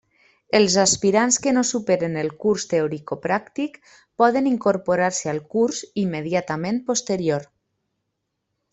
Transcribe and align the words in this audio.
Els 0.59 0.75
aspirants 0.83 1.35
que 1.43 1.53
no 1.57 1.63
superen 1.71 2.15
el 2.21 2.31
curs 2.45 2.65
teoricopràctic 2.71 3.77
poden 4.23 4.51
incorporar-se 4.55 5.33
al 5.37 5.45
curs 5.55 5.85
immediatament 6.07 6.85
posterior. 6.93 7.51